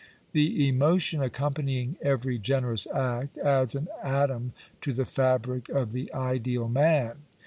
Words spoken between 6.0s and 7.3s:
ideal man.